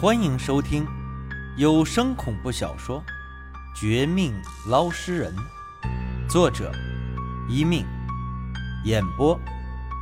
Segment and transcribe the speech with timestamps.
[0.00, 0.86] 欢迎收听
[1.56, 3.02] 有声恐怖小说
[3.80, 4.32] 《绝命
[4.68, 5.34] 捞尸人》，
[6.30, 6.70] 作者
[7.48, 7.84] 一命，
[8.84, 9.36] 演播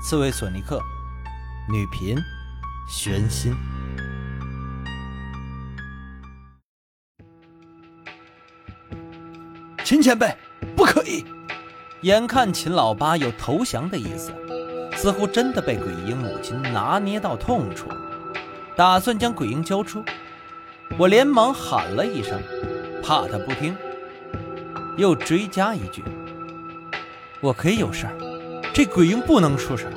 [0.03, 0.79] 刺猬索尼克，
[1.73, 2.15] 女频
[2.87, 3.57] 玄心。
[9.83, 10.37] 秦前辈，
[10.77, 11.25] 不可以！
[12.03, 14.31] 眼看秦老八有投降的意思，
[14.95, 17.89] 似乎真的被鬼婴母亲拿捏到痛处，
[18.77, 20.05] 打算将鬼婴交出。
[20.99, 22.41] 我连忙喊了一声，
[23.03, 23.77] 怕他不听，
[24.97, 26.05] 又追加一句
[27.41, 28.13] ：“我可以有事儿，
[28.73, 29.89] 这鬼婴不能出事。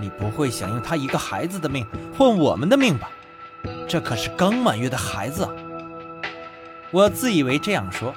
[0.00, 1.86] 你不会想用他一个孩子的命
[2.16, 3.10] 换我们的命吧？
[3.88, 5.50] 这可是刚满月的孩子啊！”
[6.90, 8.14] 我自以为这样说。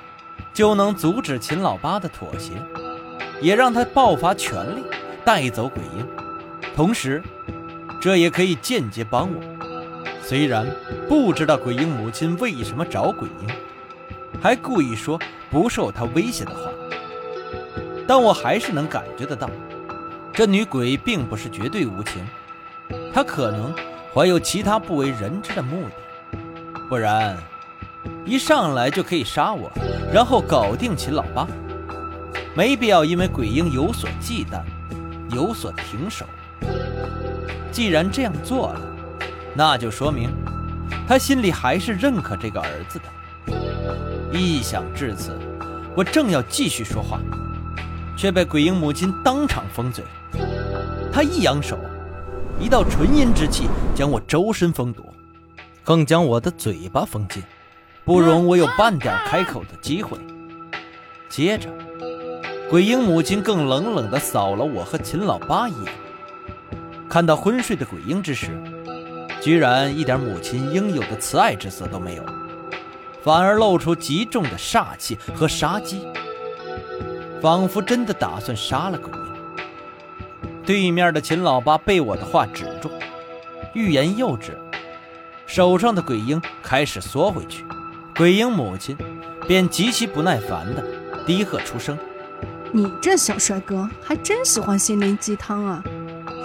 [0.54, 2.52] 就能阻止秦老八的妥协，
[3.40, 4.84] 也让他爆发全力
[5.24, 6.06] 带走鬼婴，
[6.76, 7.24] 同时，
[8.02, 9.42] 这也可以间接帮我。
[10.24, 10.66] 虽然
[11.10, 13.48] 不知道鬼婴母亲为什么找鬼婴，
[14.42, 15.20] 还故意说
[15.50, 16.72] 不受他威胁的话，
[18.08, 19.50] 但我还是能感觉得到，
[20.34, 22.26] 这女鬼并不是绝对无情，
[23.14, 23.74] 她可能
[24.14, 26.40] 怀有其他不为人知的目的，
[26.88, 27.38] 不然。
[28.24, 29.70] 一上来就可以杀我，
[30.14, 31.48] 然后搞定秦老八，
[32.56, 34.62] 没必要因为鬼婴有所忌惮，
[35.36, 36.26] 有所停手。
[37.72, 38.82] 既然这样做了，
[39.54, 40.30] 那就说明
[41.08, 43.06] 他心里还是认可这个儿子的。
[44.32, 45.38] 一想至此，
[45.96, 47.20] 我正要继续说话，
[48.18, 50.04] 却被鬼婴母亲当场封嘴。
[51.12, 51.78] 他一扬手，
[52.60, 55.04] 一道纯阴之气将我周身封堵，
[55.84, 57.44] 更将我的嘴巴封禁。
[58.06, 60.18] 不容我有半点开口的机会。
[61.30, 61.70] 接着，
[62.70, 65.94] 鬼婴母亲更冷冷地扫了我和秦老八一眼。
[67.10, 68.58] 看到昏睡的鬼婴之时，
[69.42, 72.24] 居然一点母亲应有的慈爱之色都没有，
[73.24, 76.08] 反而露出极重的煞气和杀机，
[77.42, 79.20] 仿佛真的打算杀了鬼婴。
[80.64, 82.92] 对面的秦老八被我的话止住，
[83.74, 84.56] 欲言又止，
[85.48, 87.66] 手上的鬼婴开始缩回去。
[88.16, 88.96] 鬼婴母亲
[89.48, 90.86] 便极其不耐烦的
[91.26, 91.98] 低喝出声
[92.72, 95.84] ：“你这小帅哥还真喜欢心灵鸡汤啊！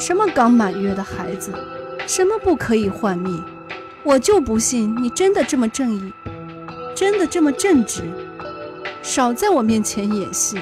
[0.01, 1.53] 什么刚满月的孩子，
[2.07, 3.43] 什么不可以换命，
[4.05, 6.13] 我就不信你真的这么正义，
[6.95, 8.03] 真的这么正直。
[9.03, 10.59] 少在我面前演戏！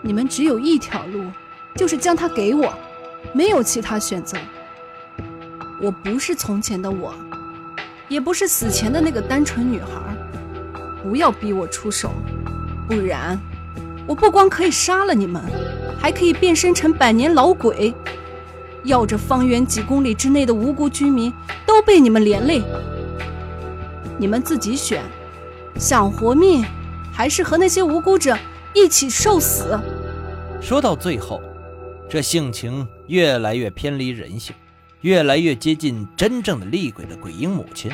[0.00, 1.24] 你们只有一条路，
[1.74, 2.72] 就是将他给我，
[3.32, 4.38] 没有其他选择。
[5.80, 7.14] 我不是从前的我，
[8.08, 9.88] 也不是死前的那个单纯女孩。”
[11.02, 12.12] 不要逼我出手，
[12.86, 13.40] 不然
[14.06, 15.42] 我不光可以杀了你们，
[15.98, 17.94] 还可以变身成百年老鬼，
[18.84, 21.32] 要这方圆几公里之内的无辜居民
[21.66, 22.62] 都被你们连累。
[24.18, 25.02] 你们自己选，
[25.76, 26.64] 想活命，
[27.12, 28.36] 还是和那些无辜者
[28.74, 29.78] 一起受死？
[30.60, 31.40] 说到最后，
[32.08, 34.54] 这性情越来越偏离人性，
[35.00, 37.90] 越来越接近真正的厉鬼的鬼婴母亲。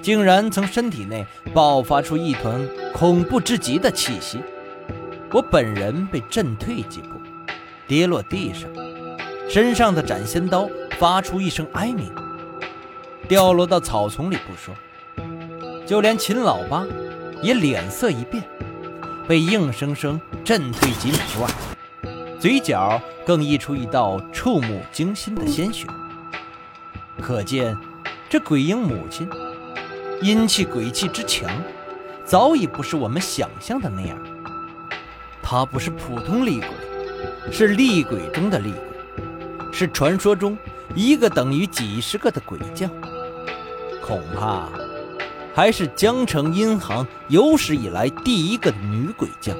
[0.00, 4.38] 竟然从身体内爆发出一团恐怖至极的气息，
[5.30, 7.20] 我本人被震退几步，
[7.86, 8.70] 跌落地上，
[9.50, 12.08] 身上的斩仙刀发出一声哀鸣，
[13.26, 14.72] 掉落到草丛里不说，
[15.84, 16.86] 就连秦老八
[17.42, 18.44] 也脸色一变，
[19.26, 21.48] 被硬生生震退几米之外，
[22.38, 25.84] 嘴角更溢出一道触目惊心的鲜血，
[27.20, 27.76] 可见
[28.28, 29.28] 这鬼婴母亲。
[30.22, 31.50] 阴气鬼气之强，
[32.24, 34.16] 早已不是我们想象的那样。
[35.42, 36.70] 他不是普通厉鬼，
[37.50, 38.89] 是厉鬼中的厉鬼，
[39.72, 40.56] 是传说中
[40.94, 42.90] 一个等于几十个的鬼将。
[44.02, 44.68] 恐怕
[45.54, 49.56] 还是江城阴行有史以来第一个女鬼将。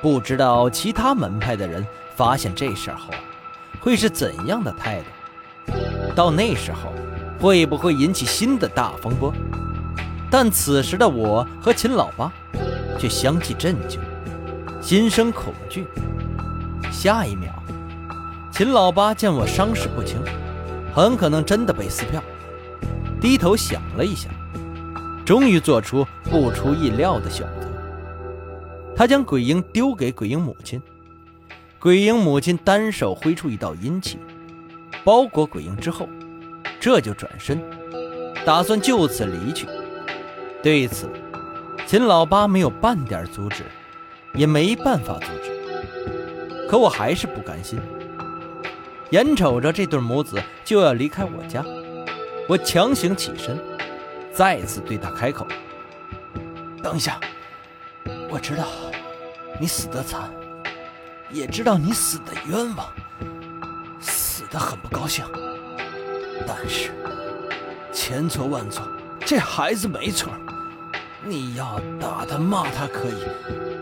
[0.00, 3.10] 不知道其他门派的人发现这事后，
[3.80, 5.00] 会是怎样的态
[5.66, 5.72] 度？
[6.14, 6.92] 到那时候。
[7.38, 9.30] 会不会引起新的大风波？
[10.30, 12.32] 但此时的我和秦老八
[12.98, 14.00] 却相继震惊，
[14.80, 15.86] 心生恐惧。
[16.90, 17.52] 下一秒，
[18.56, 20.18] 秦老八见我伤势不轻，
[20.94, 22.22] 很可能真的被撕票，
[23.20, 24.30] 低头想了一下，
[25.26, 27.68] 终于做出不出意料的选择。
[28.96, 30.80] 他将鬼婴丢给鬼婴母亲，
[31.78, 34.18] 鬼婴母亲单手挥出一道阴气，
[35.04, 36.08] 包裹鬼婴之后。
[36.80, 37.62] 这就转身，
[38.46, 39.68] 打算就此离去。
[40.62, 41.10] 对此，
[41.86, 43.64] 秦老八没有半点阻止，
[44.32, 46.66] 也没办法阻止。
[46.66, 47.78] 可我还是不甘心，
[49.10, 51.64] 眼瞅着这对母子就要离开我家，
[52.48, 53.56] 我强行起身，
[54.32, 55.46] 再次对他开口
[56.82, 57.20] ：“等一下，
[58.28, 58.66] 我知道
[59.60, 60.28] 你死得惨，
[61.30, 62.86] 也知道你死的冤枉，
[64.00, 65.24] 死的很不高兴。
[66.44, 66.90] 但是，
[67.92, 68.84] 千错万错，
[69.24, 70.32] 这孩子没错。
[71.24, 73.24] 你要打他骂他可以，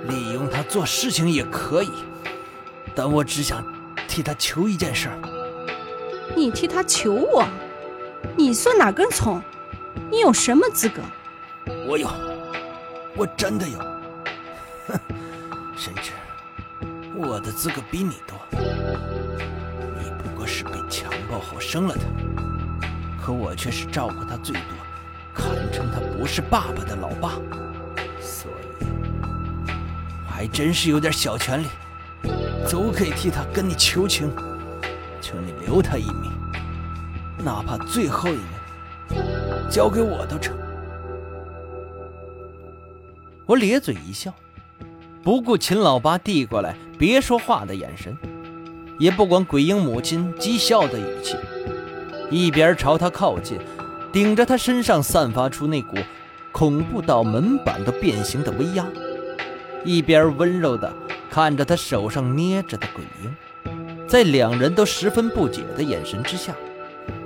[0.06, 1.90] 利用他做事情也可以，
[2.94, 3.64] 但我只想
[4.08, 5.18] 替他求一件事儿。
[6.36, 7.46] 你替他求我？
[8.36, 9.40] 你算哪根葱？
[10.10, 11.00] 你有什么资格？
[11.86, 12.08] 我有，
[13.16, 13.78] 我真的有。
[14.88, 14.98] 哼，
[15.76, 16.10] 甚至
[17.14, 18.36] 我的资格比你多。
[18.50, 24.62] 你不过是被强暴后生了他，可我却是照顾他最多，
[25.32, 27.38] 堪称他不是爸爸的老爸。
[28.20, 28.84] 所以，
[30.26, 31.66] 我还真是有点小权利，
[32.70, 34.30] 都可以替他跟你求情，
[35.20, 36.32] 求你留他一命。
[37.44, 39.20] 哪怕最后一命
[39.70, 40.56] 交给我都成。
[43.46, 44.32] 我咧嘴一笑，
[45.22, 48.16] 不顾秦老八递过来别说话的眼神，
[48.98, 51.36] 也不管鬼婴母亲讥笑的语气，
[52.30, 53.58] 一边朝他靠近，
[54.12, 55.96] 顶着他身上散发出那股
[56.52, 58.86] 恐怖到门板都变形的威压，
[59.84, 60.90] 一边温柔的
[61.34, 66.54] 看着他手上捏着的鬼婴，在两人都十分不解的眼神之下。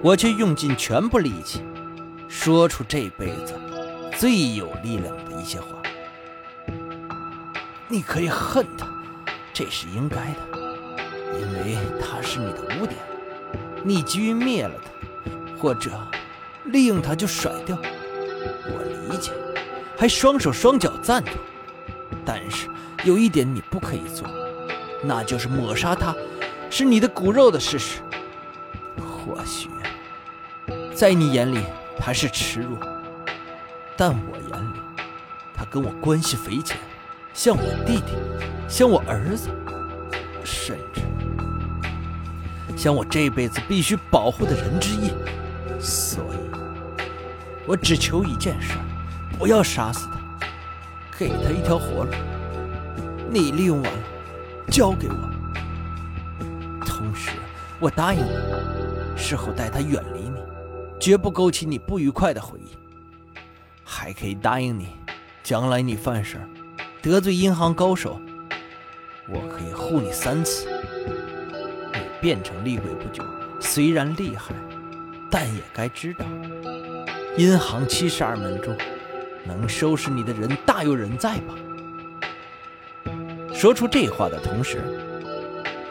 [0.00, 1.60] 我却用尽全部力气，
[2.26, 3.52] 说出这辈子
[4.16, 5.82] 最有力量的一些话。
[7.86, 8.88] 你可以恨他，
[9.52, 10.58] 这是应该的，
[11.38, 12.96] 因为他是你的污点。
[13.84, 15.90] 你急于灭了他，或者
[16.64, 19.32] 利用他就甩掉，我理解，
[19.98, 21.34] 还双手双脚赞同。
[22.24, 22.68] 但是
[23.04, 24.26] 有一点你不可以做，
[25.02, 26.14] 那就是抹杀他
[26.70, 28.00] 是你的骨肉的事实。
[28.98, 29.68] 或许。
[30.94, 31.60] 在你眼里
[31.96, 32.76] 他是耻辱，
[33.96, 34.80] 但我眼里，
[35.54, 36.76] 他跟我关系匪浅，
[37.32, 38.14] 像我弟弟，
[38.68, 39.48] 像我儿子，
[40.42, 41.00] 甚至
[42.76, 45.12] 像我这辈子必须保护的人之一。
[45.78, 46.38] 所以，
[47.64, 48.72] 我只求一件事：
[49.38, 50.17] 不要杀死他，
[51.18, 52.12] 给他一条活路。
[53.28, 53.98] 你利用完了，
[54.70, 55.14] 交给我。
[56.86, 57.32] 同时，
[57.80, 58.30] 我答应你，
[59.16, 60.38] 事后带他远离你。
[61.00, 62.76] 绝不勾起你不愉快的回忆，
[63.84, 64.88] 还可以答应你，
[65.42, 66.40] 将来你犯事
[67.02, 68.20] 得罪银行高手，
[69.28, 70.68] 我可以护你三次。
[71.92, 73.24] 你变成厉鬼不久，
[73.60, 74.54] 虽然厉害，
[75.30, 76.24] 但也该知道，
[77.36, 78.76] 银行七十二门中，
[79.44, 81.54] 能收拾你的人大有人在吧？
[83.54, 84.82] 说出这话的同时，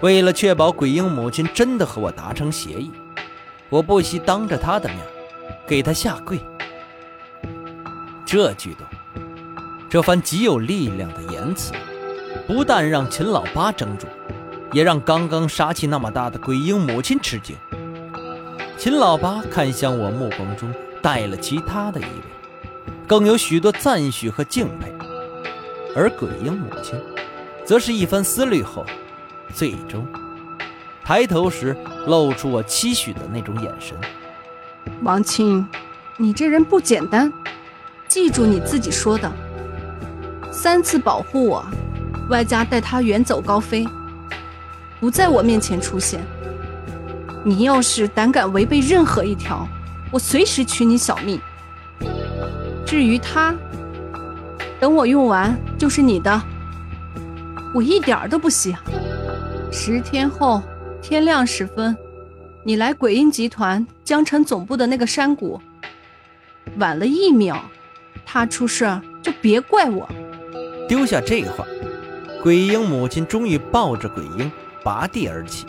[0.01, 2.91] 为了确保鬼婴母亲真的和我达成协议。
[3.69, 4.97] 我不惜当着他的面
[5.67, 6.39] 给他下跪。
[8.25, 8.88] 这举动，
[9.89, 11.73] 这番极有力量的言辞，
[12.47, 14.07] 不但让秦老八怔住，
[14.71, 17.57] 也让刚刚杀气那么大的鬼婴母亲吃惊。
[18.77, 22.37] 秦老八看向我，目光中带了其他的意味，
[23.07, 24.94] 更有许多赞许和敬佩。
[25.95, 27.00] 而鬼婴母亲，
[27.65, 28.86] 则是一番思虑后，
[29.54, 30.06] 最终。
[31.04, 31.75] 抬头时，
[32.06, 33.98] 露出我期许的那种眼神。
[35.04, 35.65] 王青，
[36.18, 37.31] 你这人不简单，
[38.10, 39.31] 记住你自己说的，
[40.51, 41.65] 三次保护我，
[42.29, 43.88] 外加带他远走高飞，
[45.00, 46.20] 不在我面前出现。
[47.43, 49.65] 你要是胆敢违背任何一条，
[50.12, 51.39] 我随时取你小命。
[52.88, 53.53] 至于他，
[54.79, 56.41] 等我用完就是你的，
[57.75, 58.82] 我一点都不稀罕。
[59.72, 60.63] 十天后。
[61.00, 61.96] 天亮时分，
[62.63, 65.62] 你来鬼婴集团江城总部的那个山谷。
[66.79, 67.60] 晚了一秒，
[68.25, 70.10] 他出事儿就别怪我。
[70.86, 71.65] 丢下这话，
[72.44, 74.51] 鬼婴母亲终于抱着鬼婴
[74.84, 75.65] 拔地而起，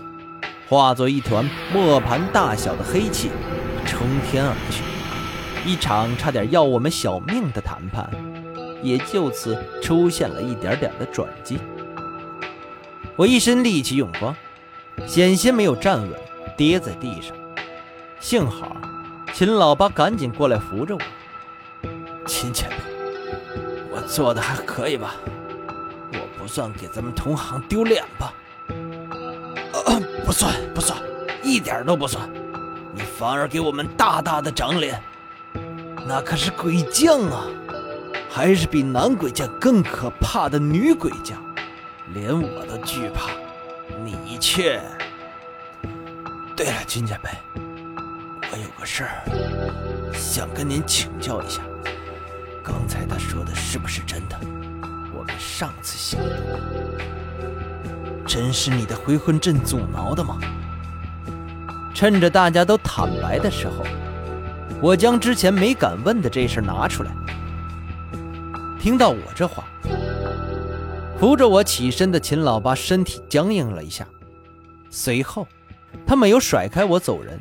[0.68, 3.30] 化作一团磨盘大小的黑气，
[3.86, 4.82] 冲天而去。
[5.64, 8.08] 一场差点要我们小命的谈判，
[8.82, 11.58] 也就此出现了一点点的转机。
[13.16, 14.34] 我一身力气用光。
[15.06, 16.10] 险些没有站稳，
[16.56, 17.32] 跌在地上。
[18.18, 18.76] 幸好，
[19.32, 21.00] 秦老八赶紧过来扶着我。
[22.26, 22.76] 秦前辈，
[23.92, 25.14] 我做的还可以吧？
[26.12, 28.34] 我不算给咱们同行丢脸吧？
[29.86, 30.98] 呃，不算，不算，
[31.44, 32.28] 一点都不算。
[32.92, 35.00] 你反而给我们大大的长脸。
[36.08, 37.44] 那可是鬼将啊，
[38.30, 41.38] 还是比男鬼将更可怕的女鬼将，
[42.14, 43.30] 连我都惧怕。
[44.02, 44.80] 你却……
[46.56, 47.28] 对了，金前辈，
[48.50, 49.22] 我有个事儿，
[50.14, 51.60] 想跟您请教一下。
[52.64, 54.40] 刚才他说的是不是真的？
[55.12, 56.58] 我们上次行动，
[58.26, 60.38] 真是你的回魂阵阻挠的吗？
[61.94, 63.84] 趁着大家都坦白的时候，
[64.80, 67.10] 我将之前没敢问的这事拿出来。
[68.78, 69.64] 听到我这话，
[71.18, 74.06] 扶着我起身的秦老八身体僵硬了一下，
[74.88, 75.46] 随后
[76.06, 77.40] 他没有甩开我走人，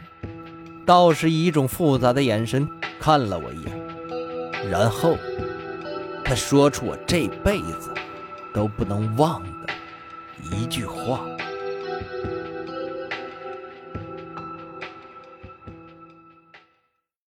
[0.85, 2.67] 倒是以一种复杂的眼神
[2.99, 4.71] 看了我一眼。
[4.71, 5.15] 然后，
[6.23, 7.93] 他说出我这辈子
[8.51, 9.73] 都不能忘的
[10.51, 11.21] 一句话。